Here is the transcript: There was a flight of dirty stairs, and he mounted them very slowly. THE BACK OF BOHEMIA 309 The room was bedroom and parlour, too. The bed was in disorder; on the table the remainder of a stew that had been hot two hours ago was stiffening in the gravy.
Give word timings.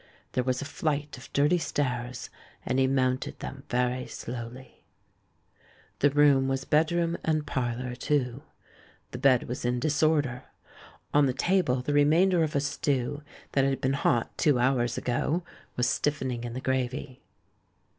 There 0.31 0.43
was 0.43 0.63
a 0.63 0.65
flight 0.65 1.15
of 1.19 1.31
dirty 1.31 1.59
stairs, 1.59 2.31
and 2.65 2.79
he 2.79 2.87
mounted 2.87 3.37
them 3.37 3.65
very 3.69 4.07
slowly. 4.07 4.83
THE 5.99 6.09
BACK 6.09 6.13
OF 6.13 6.15
BOHEMIA 6.15 6.17
309 6.25 6.25
The 6.25 6.33
room 6.39 6.47
was 6.47 6.65
bedroom 6.65 7.17
and 7.23 7.45
parlour, 7.45 7.93
too. 7.93 8.41
The 9.11 9.19
bed 9.19 9.43
was 9.47 9.63
in 9.63 9.79
disorder; 9.79 10.45
on 11.13 11.27
the 11.27 11.33
table 11.33 11.83
the 11.83 11.93
remainder 11.93 12.41
of 12.41 12.55
a 12.55 12.59
stew 12.61 13.21
that 13.51 13.63
had 13.63 13.79
been 13.79 13.93
hot 13.93 14.35
two 14.39 14.57
hours 14.57 14.97
ago 14.97 15.43
was 15.75 15.87
stiffening 15.87 16.45
in 16.45 16.53
the 16.53 16.61
gravy. 16.61 17.21